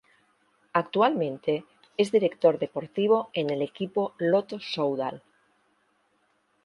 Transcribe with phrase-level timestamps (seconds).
[0.73, 1.63] Actualmente
[1.95, 5.21] es director deportivo en el equipo Lotto Soudal.